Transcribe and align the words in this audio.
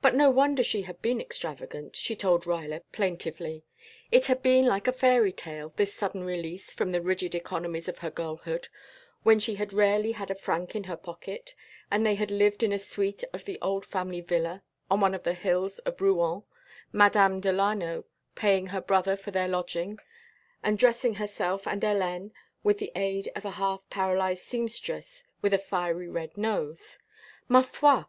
But 0.00 0.16
no 0.16 0.30
wonder 0.32 0.64
she 0.64 0.82
had 0.82 1.00
been 1.00 1.20
extravagant, 1.20 1.94
she 1.94 2.16
told 2.16 2.44
Ruyler 2.44 2.80
plaintively. 2.90 3.64
It 4.10 4.26
had 4.26 4.42
been 4.42 4.66
like 4.66 4.88
a 4.88 4.92
fairy 4.92 5.30
tale, 5.30 5.72
this 5.76 5.94
sudden 5.94 6.24
release 6.24 6.72
from 6.72 6.90
the 6.90 7.00
rigid 7.00 7.32
economies 7.36 7.86
of 7.88 7.98
her 7.98 8.10
girlhood, 8.10 8.66
when 9.22 9.38
she 9.38 9.54
had 9.54 9.72
rarely 9.72 10.10
had 10.10 10.32
a 10.32 10.34
franc 10.34 10.74
in 10.74 10.82
her 10.90 10.96
pocket, 10.96 11.54
and 11.88 12.04
they 12.04 12.16
had 12.16 12.32
lived 12.32 12.64
in 12.64 12.72
a 12.72 12.80
suite 12.80 13.22
of 13.32 13.44
the 13.44 13.60
old 13.62 13.86
family 13.86 14.20
villa 14.20 14.64
on 14.90 14.98
one 15.00 15.14
of 15.14 15.22
the 15.22 15.34
hills 15.34 15.78
of 15.86 16.00
Rouen, 16.00 16.42
Madame 16.90 17.38
Delano 17.38 18.02
paying 18.34 18.66
her 18.66 18.80
brother 18.80 19.14
for 19.14 19.30
their 19.30 19.46
lodging, 19.46 20.00
and 20.64 20.76
dressing 20.76 21.14
herself 21.14 21.64
and 21.68 21.80
Hélène 21.82 22.32
with 22.64 22.78
the 22.78 22.90
aid 22.96 23.30
of 23.36 23.44
a 23.44 23.52
half 23.52 23.88
paralyzed 23.88 24.42
seamstress 24.42 25.22
with 25.40 25.54
a 25.54 25.58
fiery 25.58 26.08
red 26.08 26.36
nose. 26.36 26.98
Ma 27.48 27.62
foi! 27.62 28.02